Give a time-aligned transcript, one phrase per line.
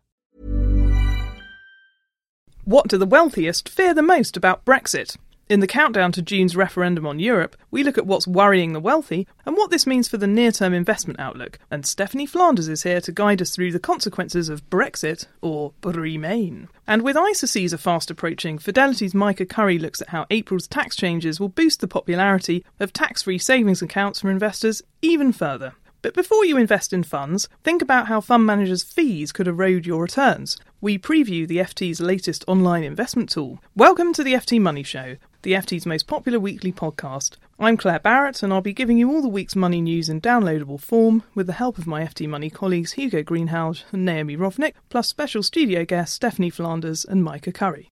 [2.64, 5.18] What do the wealthiest fear the most about Brexit?
[5.46, 9.28] In the countdown to June's referendum on Europe, we look at what's worrying the wealthy
[9.44, 11.58] and what this means for the near term investment outlook.
[11.70, 16.68] And Stephanie Flanders is here to guide us through the consequences of Brexit or Remain.
[16.86, 21.38] And with ISA Season fast approaching, Fidelity's Maike Currie looks at how April's tax changes
[21.38, 25.74] will boost the popularity of tax free savings accounts for investors even further.
[26.00, 30.02] But before you invest in funds, think about how fund managers' fees could erode your
[30.02, 30.56] returns.
[30.80, 33.58] We preview the FT's latest online investment tool.
[33.74, 37.36] Welcome to the FT Money Show, the FT's most popular weekly podcast.
[37.58, 40.80] I'm Claire Barrett, and I'll be giving you all the week's money news in downloadable
[40.80, 45.06] form with the help of my FT Money colleagues Hugo Greenhalgh and Naomi Rovnick, plus
[45.06, 47.90] special studio guests Stephanie Flanders and Maike Currie.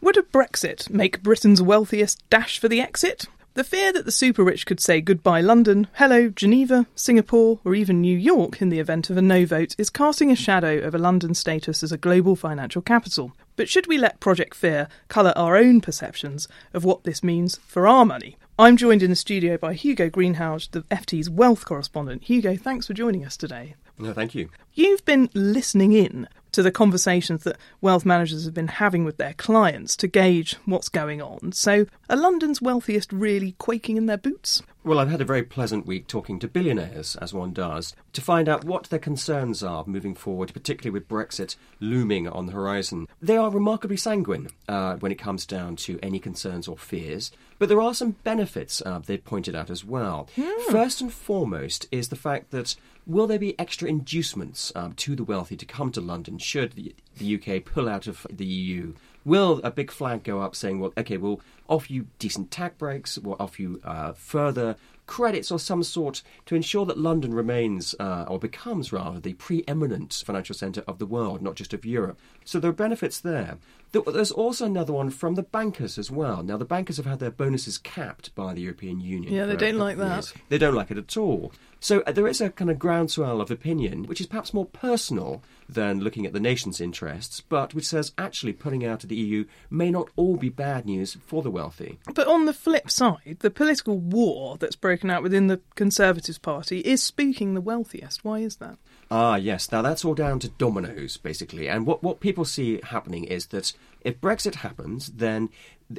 [0.00, 3.26] Would a Brexit make Britain's wealthiest dash for the exit?
[3.54, 8.00] The fear that the super rich could say goodbye London, hello Geneva, Singapore, or even
[8.00, 11.40] New York in the event of a no vote is casting a shadow over London's
[11.40, 13.32] status as a global financial capital.
[13.56, 17.86] But should we let Project Fear colour our own perceptions of what this means for
[17.86, 18.36] our money?
[18.58, 22.24] I'm joined in the studio by Hugo Greenhalgh, the FT's wealth correspondent.
[22.24, 23.74] Hugo, thanks for joining us today.
[23.98, 24.48] No, thank you.
[24.74, 29.34] You've been listening in to the conversations that wealth managers have been having with their
[29.34, 31.52] clients to gauge what's going on.
[31.52, 34.62] So, are London's wealthiest really quaking in their boots?
[34.84, 38.48] Well, I've had a very pleasant week talking to billionaires, as one does, to find
[38.48, 43.06] out what their concerns are moving forward, particularly with Brexit looming on the horizon.
[43.20, 47.30] They are remarkably sanguine uh, when it comes down to any concerns or fears,
[47.60, 50.28] but there are some benefits uh, they've pointed out as well.
[50.68, 52.74] First and foremost is the fact that
[53.06, 56.94] will there be extra inducements um, to the wealthy to come to London should the,
[57.18, 58.94] the UK pull out of the EU?
[59.24, 63.18] Will a big flag go up saying, well, okay, we'll offer you decent tax breaks,
[63.18, 64.76] we'll offer you uh, further
[65.16, 70.22] credits or some sort to ensure that London remains, uh, or becomes rather, the preeminent
[70.24, 72.18] financial centre of the world, not just of Europe.
[72.44, 73.58] So there are benefits there.
[73.92, 76.42] There- There's also another one from the bankers as well.
[76.42, 79.32] Now, the bankers have had their bonuses capped by the European Union.
[79.34, 80.32] Yeah, they don't like that.
[80.48, 81.52] They don't like it at all.
[81.78, 85.42] So uh, there is a kind of groundswell of opinion, which is perhaps more personal
[85.68, 89.44] than looking at the nation's interests, but which says actually pulling out of the EU
[89.68, 91.98] may not all be bad news for the wealthy.
[92.14, 96.80] But on the flip side, the political war that's broken out within the Conservative Party
[96.80, 98.24] is spooking the wealthiest.
[98.24, 98.78] Why is that?
[99.10, 99.70] Ah, yes.
[99.70, 101.68] Now that's all down to dominoes, basically.
[101.68, 105.50] And what, what people see happening is that if Brexit happens, then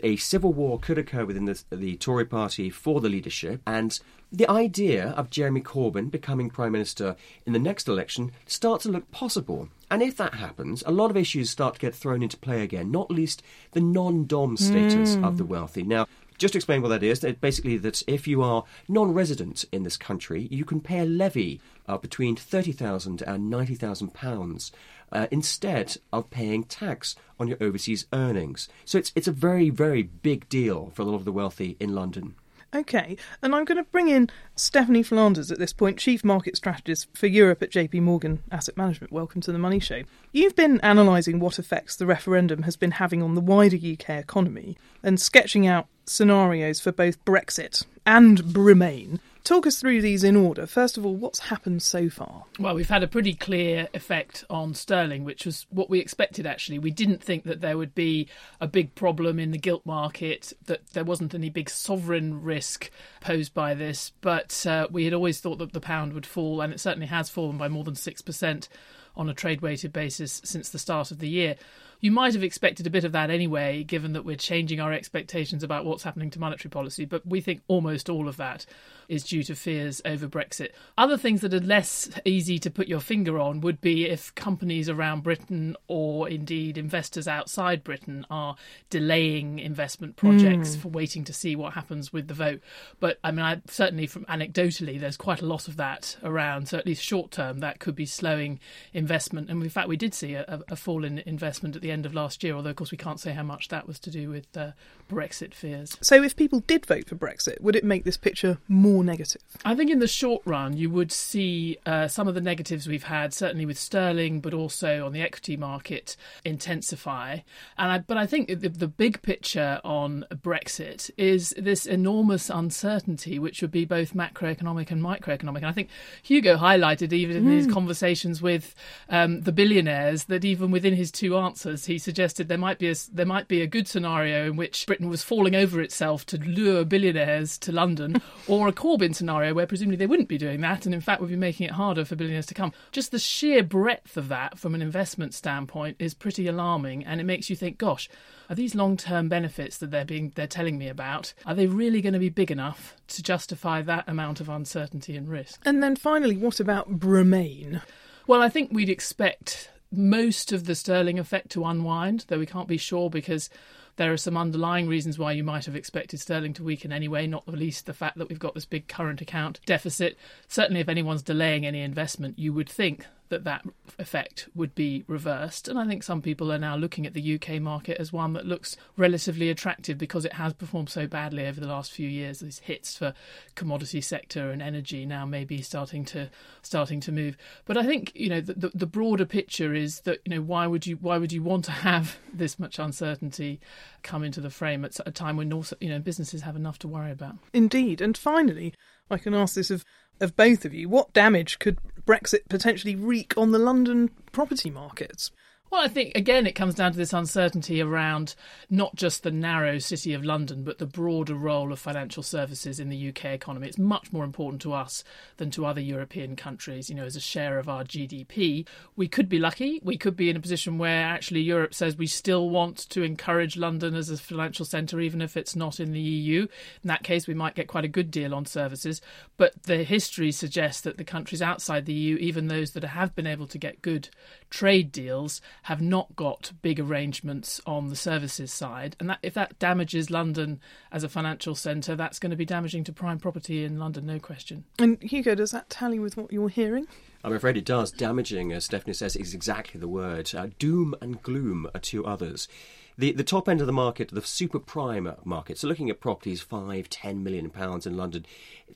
[0.01, 3.61] a civil war could occur within the, the Tory party for the leadership.
[3.67, 3.99] And
[4.31, 7.15] the idea of Jeremy Corbyn becoming Prime Minister
[7.45, 9.69] in the next election starts to look possible.
[9.91, 12.89] And if that happens, a lot of issues start to get thrown into play again,
[12.89, 13.43] not least
[13.73, 15.83] the non dom status of the wealthy.
[15.83, 20.47] Now, just explain what that is, basically that if you are non-resident in this country,
[20.51, 24.71] you can pay a levy uh, between thirty thousand and ninety thousand pounds
[25.11, 28.67] uh, instead of paying tax on your overseas earnings.
[28.85, 31.95] So it's it's a very very big deal for a lot of the wealthy in
[31.95, 32.35] London.
[32.75, 37.07] Okay, and I'm going to bring in Stephanie Flanders at this point, Chief Market Strategist
[37.13, 39.13] for Europe at JP Morgan Asset Management.
[39.13, 40.01] Welcome to the Money Show.
[40.31, 44.75] You've been analysing what effects the referendum has been having on the wider UK economy
[45.03, 49.19] and sketching out scenarios for both Brexit and Remain.
[49.43, 50.65] Talk us through these in order.
[50.65, 52.45] First of all, what's happened so far?
[52.59, 56.79] Well, we've had a pretty clear effect on sterling, which was what we expected actually.
[56.79, 58.29] We didn't think that there would be
[58.61, 62.89] a big problem in the gilt market, that there wasn't any big sovereign risk
[63.19, 66.71] posed by this, but uh, we had always thought that the pound would fall, and
[66.71, 68.67] it certainly has fallen by more than 6%
[69.15, 71.55] on a trade weighted basis since the start of the year.
[72.03, 75.63] You might have expected a bit of that anyway, given that we're changing our expectations
[75.63, 77.05] about what's happening to monetary policy.
[77.05, 78.65] But we think almost all of that
[79.07, 80.71] is due to fears over Brexit.
[80.97, 84.89] Other things that are less easy to put your finger on would be if companies
[84.89, 88.57] around Britain or indeed investors outside Britain are
[88.89, 90.81] delaying investment projects mm.
[90.81, 92.59] for waiting to see what happens with the vote.
[92.99, 96.67] But I mean, I, certainly from anecdotally, there's quite a lot of that around.
[96.67, 98.59] So at least short term, that could be slowing
[98.91, 99.49] investment.
[99.49, 102.13] And in fact, we did see a, a fall in investment at the end of
[102.13, 104.55] last year, although of course we can't say how much that was to do with
[104.57, 104.71] uh,
[105.09, 105.97] Brexit fears.
[106.01, 109.41] So if people did vote for Brexit, would it make this picture more negative?
[109.63, 113.03] I think in the short run, you would see uh, some of the negatives we've
[113.03, 117.39] had, certainly with sterling, but also on the equity market, intensify.
[117.77, 123.39] And I, but I think the, the big picture on Brexit is this enormous uncertainty,
[123.39, 125.57] which would be both macroeconomic and microeconomic.
[125.57, 125.89] And I think
[126.23, 127.55] Hugo highlighted even in mm.
[127.55, 128.73] his conversations with
[129.09, 132.95] um, the billionaires that even within his two answers, he suggested there might be a,
[133.11, 136.83] there might be a good scenario in which Britain was falling over itself to lure
[136.85, 140.93] billionaires to London, or a Corbyn scenario where presumably they wouldn't be doing that, and
[140.93, 142.73] in fact would be making it harder for billionaires to come.
[142.91, 147.25] Just the sheer breadth of that from an investment standpoint is pretty alarming, and it
[147.25, 148.09] makes you think, gosh,
[148.49, 152.13] are these long-term benefits that they're being they're telling me about are they really going
[152.13, 155.61] to be big enough to justify that amount of uncertainty and risk?
[155.65, 157.81] And then finally, what about Remain?
[158.27, 162.67] Well, I think we'd expect most of the sterling effect to unwind, though we can't
[162.67, 163.49] be sure because
[163.95, 167.45] there are some underlying reasons why you might have expected sterling to weaken anyway, not
[167.45, 170.17] the least the fact that we've got this big current account deficit.
[170.47, 173.65] Certainly, if anyone's delaying any investment, you would think that that
[173.97, 175.67] effect would be reversed.
[175.67, 178.45] And I think some people are now looking at the UK market as one that
[178.45, 182.39] looks relatively attractive because it has performed so badly over the last few years.
[182.39, 183.13] These hits for
[183.55, 186.29] commodity sector and energy now may be starting to
[186.61, 187.35] starting to move.
[187.65, 190.67] But I think you know the, the, the broader picture is that you know why
[190.67, 193.59] would you why would you want to have this much uncertainty
[194.03, 196.87] come into the frame at a time when also you know businesses have enough to
[196.87, 197.35] worry about.
[197.51, 198.73] Indeed, and finally,
[199.09, 199.83] I can ask this of
[200.19, 200.89] of both of you.
[200.89, 205.31] What damage could Brexit potentially wreak on the London property markets?
[205.73, 208.35] Well, I think again it comes down to this uncertainty around
[208.69, 212.89] not just the narrow city of London, but the broader role of financial services in
[212.89, 213.69] the UK economy.
[213.69, 215.03] It's much more important to us
[215.37, 216.91] than to other European countries.
[216.91, 219.79] You know, as a share of our GDP, we could be lucky.
[219.83, 223.57] We could be in a position where actually Europe says we still want to encourage
[223.57, 226.41] London as a financial centre, even if it's not in the EU.
[226.83, 229.01] In that case, we might get quite a good deal on services.
[229.37, 233.25] But the history suggests that the countries outside the EU, even those that have been
[233.25, 234.09] able to get good
[234.51, 239.57] trade deals, have not got big arrangements on the services side, and that if that
[239.59, 240.59] damages London
[240.91, 244.19] as a financial centre, that's going to be damaging to prime property in London, no
[244.19, 244.65] question.
[244.77, 246.87] And Hugo, does that tally with what you're hearing?
[247.23, 247.91] I'm afraid it does.
[247.91, 250.33] Damaging, as Stephanie says, is exactly the word.
[250.35, 252.49] Uh, doom and gloom are two others.
[252.97, 256.41] The the top end of the market, the super prime market, so looking at properties
[256.41, 258.25] five, ten million pounds in London,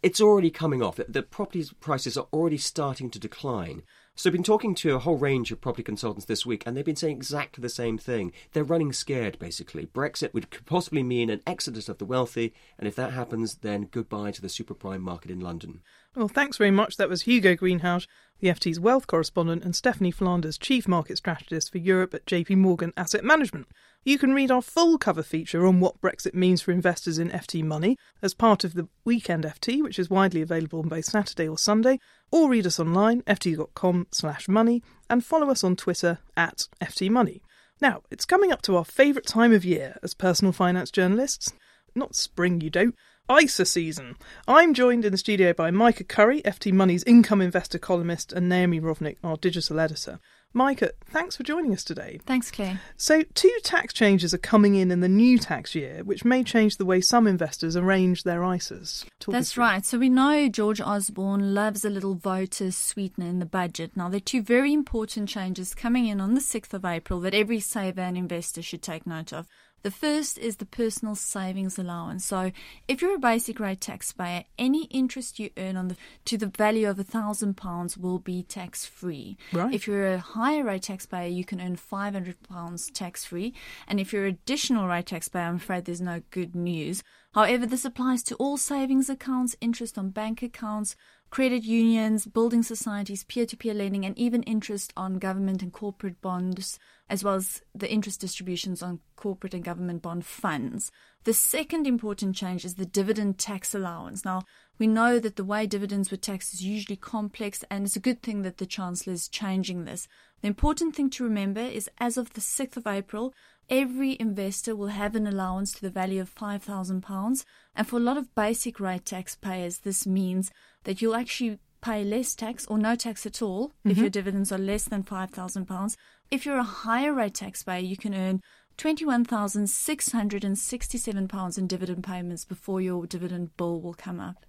[0.01, 1.00] it's already coming off.
[1.07, 3.84] The properties prices are already starting to decline.
[4.19, 6.84] So I've been talking to a whole range of property consultants this week, and they've
[6.84, 8.34] been saying exactly the same thing.
[8.54, 9.86] They're running scared, basically.
[9.86, 14.31] Brexit would possibly mean an exodus of the wealthy, and if that happens, then goodbye
[14.31, 15.81] to the super prime market in London.
[16.16, 16.98] Well, thanks very much.
[16.98, 18.08] That was Hugo Greenhalgh,
[18.40, 22.94] the FT's wealth correspondent, and Stephanie Flanders, chief market strategist for Europe at JP Morgan
[22.98, 23.68] Asset Management.
[24.07, 27.62] You can read our full cover feature on what Brexit means for investors in FT
[27.62, 31.58] Money as part of the Weekend FT, which is widely available on both Saturday or
[31.58, 32.00] Sunday,
[32.32, 37.41] or read us online, ft.com slash money, and follow us on Twitter at ftmoney.
[37.82, 41.51] Now, it's coming up to our favourite time of year as personal finance journalists.
[41.93, 42.96] Not spring, you don't.
[43.29, 44.15] ISA season.
[44.48, 48.79] I'm joined in the studio by Maike Currie, FT Money's income investor columnist, and Naomi
[48.79, 50.22] Rovnick, our digital editor.
[50.56, 52.20] Maike, thanks for joining us today.
[52.25, 52.80] Thanks, Claire.
[52.96, 56.77] So, two tax changes are coming in in the new tax year, which may change
[56.77, 59.06] the way some investors arrange their ISAs.
[59.20, 59.86] Talk That's right.
[59.86, 63.96] So, we know George Osborne loves a little voter sweetener in the budget.
[63.96, 67.36] Now, there are two very important changes coming in on the 6th of April that
[67.36, 69.48] every saver and investor should take note of.
[69.88, 72.25] The first is the personal savings allowance.
[72.25, 72.51] So,
[72.89, 76.89] if you're a basic rate taxpayer, any interest you earn on the to the value
[76.89, 79.38] of a thousand pounds will be tax free.
[79.53, 79.74] Right.
[79.74, 83.53] If you're a higher rate taxpayer, you can earn five hundred pounds tax free.
[83.88, 87.01] And if you're an additional rate taxpayer, I'm afraid there's no good news.
[87.34, 90.98] However, this applies to all savings accounts, interest on bank accounts,
[91.29, 96.22] credit unions, building societies, peer to peer lending, and even interest on government and corporate
[96.22, 96.79] bonds,
[97.10, 100.91] as well as the interest distributions on corporate and government bond funds.
[101.24, 104.24] The second important change is the dividend tax allowance.
[104.24, 104.43] Now,
[104.79, 108.22] we know that the way dividends were taxed is usually complex, and it's a good
[108.22, 110.07] thing that the Chancellor is changing this.
[110.41, 113.34] The important thing to remember is as of the 6th of April,
[113.69, 117.45] every investor will have an allowance to the value of £5,000.
[117.75, 120.51] And for a lot of basic rate taxpayers, this means
[120.83, 123.91] that you'll actually pay less tax or no tax at all mm-hmm.
[123.91, 125.95] if your dividends are less than £5,000.
[126.31, 128.41] If you're a higher rate taxpayer, you can earn
[128.77, 134.45] £21,667 in dividend payments before your dividend bill will come up.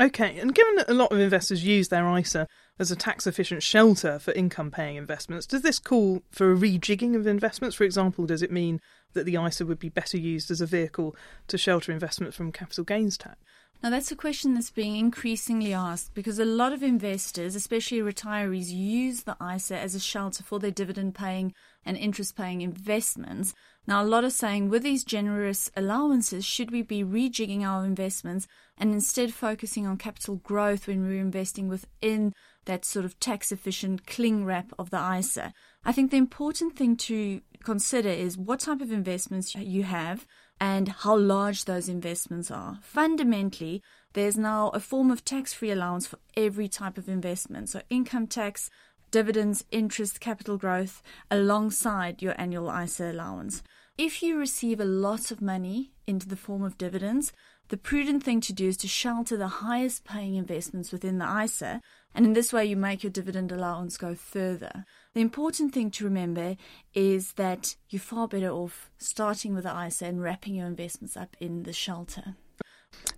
[0.00, 2.46] Okay, and given that a lot of investors use their ISA
[2.78, 7.16] as a tax efficient shelter for income paying investments, does this call for a rejigging
[7.16, 7.74] of investments?
[7.74, 8.80] For example, does it mean
[9.14, 11.16] that the ISA would be better used as a vehicle
[11.48, 13.38] to shelter investment from capital gains tax?
[13.80, 18.70] Now, that's a question that's being increasingly asked because a lot of investors, especially retirees,
[18.70, 21.54] use the ISA as a shelter for their dividend paying
[21.84, 23.54] and interest paying investments.
[23.86, 28.48] Now, a lot are saying with these generous allowances, should we be rejigging our investments
[28.76, 34.08] and instead focusing on capital growth when we're investing within that sort of tax efficient
[34.08, 35.54] cling wrap of the ISA?
[35.84, 40.26] I think the important thing to consider is what type of investments you have
[40.60, 42.78] and how large those investments are.
[42.82, 43.82] Fundamentally,
[44.14, 47.68] there's now a form of tax free allowance for every type of investment.
[47.68, 48.70] So, income tax,
[49.10, 53.62] dividends, interest, capital growth, alongside your annual ISA allowance.
[53.96, 57.32] If you receive a lot of money into the form of dividends,
[57.68, 61.82] the prudent thing to do is to shelter the highest paying investments within the ISA,
[62.14, 64.84] and in this way you make your dividend allowance go further.
[65.18, 66.54] The important thing to remember
[66.94, 71.36] is that you're far better off starting with the ISA and wrapping your investments up
[71.40, 72.36] in the shelter.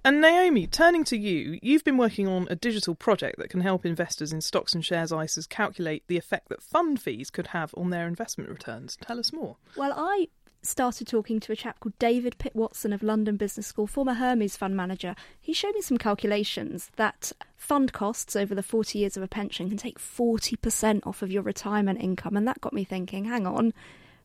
[0.02, 3.84] And Naomi, turning to you, you've been working on a digital project that can help
[3.84, 7.90] investors in stocks and shares ISAs calculate the effect that fund fees could have on
[7.90, 8.96] their investment returns.
[9.02, 9.58] Tell us more.
[9.76, 10.28] Well, I
[10.62, 14.56] started talking to a chap called David Pitt Watson of London Business School, former Hermes
[14.56, 15.14] fund manager.
[15.40, 19.68] He showed me some calculations that fund costs over the 40 years of a pension
[19.68, 22.36] can take 40% off of your retirement income.
[22.36, 23.72] And that got me thinking hang on,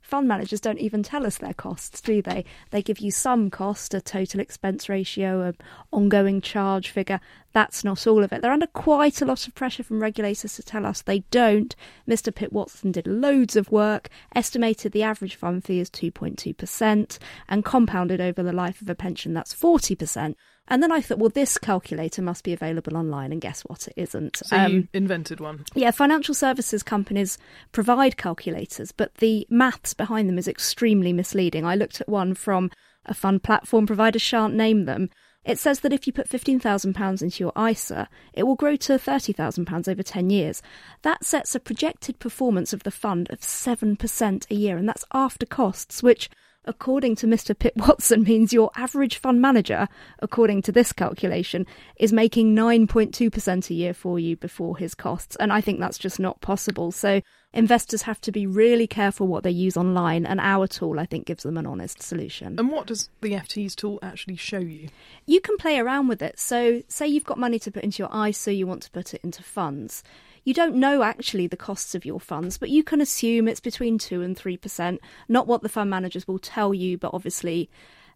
[0.05, 2.45] fund managers don't even tell us their costs, do they?
[2.69, 5.55] They give you some cost, a total expense ratio, an
[5.91, 7.19] ongoing charge figure.
[7.53, 8.41] That's not all of it.
[8.41, 11.75] They're under quite a lot of pressure from regulators to tell us they don't.
[12.07, 12.33] Mr.
[12.33, 17.17] Pitt Watson did loads of work, estimated the average fund fee is 2.2%,
[17.49, 20.35] and compounded over the life of a pension, that's 40%.
[20.67, 23.87] And then I thought, well, this calculator must be available online, and guess what?
[23.87, 24.37] It isn't.
[24.37, 25.65] So um, you invented one.
[25.75, 27.37] Yeah, financial services companies
[27.71, 31.65] provide calculators, but the maths behind them is extremely misleading.
[31.65, 32.71] I looked at one from
[33.05, 35.09] a fund platform provider, shan't name them.
[35.43, 39.87] It says that if you put £15,000 into your ISA, it will grow to £30,000
[39.87, 40.63] over 10 years.
[41.03, 45.45] That sets a projected performance of the fund of 7% a year, and that's after
[45.45, 46.31] costs, which
[46.65, 47.57] according to Mr.
[47.57, 49.87] Pitt Watson, means your average fund manager,
[50.19, 51.65] according to this calculation,
[51.97, 55.35] is making 9.2% a year for you before his costs.
[55.37, 56.91] And I think that's just not possible.
[56.91, 57.21] So
[57.53, 61.25] investors have to be really careful what they use online, and our tool, I think,
[61.25, 62.59] gives them an honest solution.
[62.59, 64.89] And what does the FT's tool actually show you?
[65.25, 66.39] You can play around with it.
[66.39, 69.21] So, say you've got money to put into your ISA, you want to put it
[69.23, 70.03] into funds.
[70.45, 73.97] You don't know actually the costs of your funds, but you can assume it's between
[73.97, 77.67] 2 and 3%, not what the fund managers will tell you, but obviously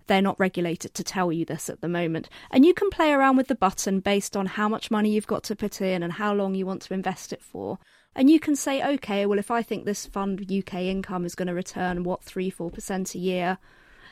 [0.05, 2.29] they're not regulated to tell you this at the moment.
[2.51, 5.43] And you can play around with the button based on how much money you've got
[5.45, 7.79] to put in and how long you want to invest it for.
[8.15, 11.47] And you can say, okay, well, if I think this fund UK income is going
[11.47, 13.57] to return, what, 3 4% a year,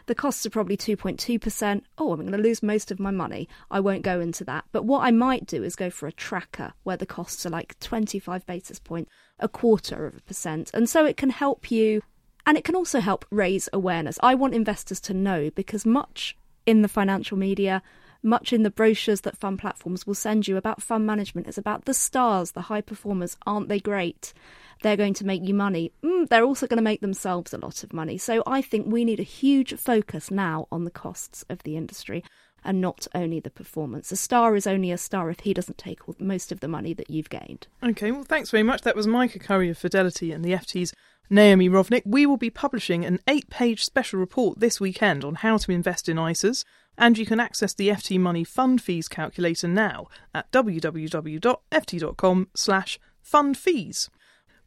[0.07, 1.81] the costs are probably 2.2%.
[1.97, 3.47] Oh, I'm going to lose most of my money.
[3.69, 4.65] I won't go into that.
[4.71, 7.79] But what I might do is go for a tracker where the costs are like
[7.79, 10.71] 25 basis points, a quarter of a percent.
[10.73, 12.01] And so it can help you
[12.45, 14.17] and it can also help raise awareness.
[14.23, 17.81] I want investors to know because much in the financial media,
[18.23, 21.85] much in the brochures that fund platforms will send you about fund management is about
[21.85, 23.37] the stars, the high performers.
[23.45, 24.33] Aren't they great?
[24.81, 25.91] they're going to make you money.
[26.03, 28.17] Mm, they're also going to make themselves a lot of money.
[28.17, 32.23] So I think we need a huge focus now on the costs of the industry
[32.63, 34.11] and not only the performance.
[34.11, 37.09] A star is only a star if he doesn't take most of the money that
[37.09, 37.67] you've gained.
[37.83, 38.81] Okay, well, thanks very much.
[38.81, 40.93] That was Maike Currie of Fidelity and the FT's
[41.29, 42.03] Naomi Rovnick.
[42.05, 46.09] We will be publishing an eight page special report this weekend on how to invest
[46.09, 46.63] in ISAs,
[46.97, 53.57] and you can access the FT Money Fund Fees calculator now at www.ft.com slash fund
[53.57, 54.09] fees.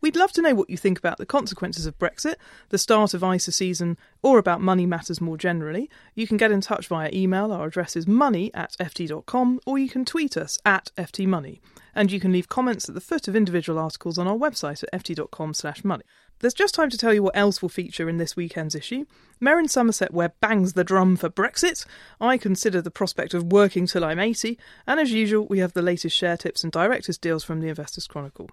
[0.03, 2.37] We'd love to know what you think about the consequences of Brexit,
[2.71, 5.91] the start of ISA season, or about money matters more generally.
[6.15, 7.53] You can get in touch via email.
[7.53, 11.61] Our address is money at ft.com, or you can tweet us at ftmoney.
[11.95, 15.05] And you can leave comments at the foot of individual articles on our website at
[15.05, 16.05] ft.com slash money.
[16.41, 19.05] There's just time to tell you what else will feature in this weekend's issue.
[19.43, 21.85] Merryn Somerset Webb bangs the drum for Brexit.
[22.21, 24.59] I consider the prospect of working till I'm 80.
[24.87, 28.07] And as usual, we have the latest share tips and directors' deals from the Investors
[28.07, 28.49] Chronicle.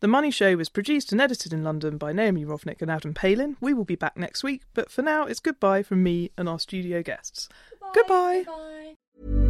[0.00, 3.56] The Money Show was produced and edited in London by Naomi Rovnick and Adam Palin.
[3.60, 6.58] We will be back next week, but for now, it's goodbye from me and our
[6.58, 7.50] studio guests.
[7.94, 8.44] Goodbye.
[8.46, 9.49] Bye.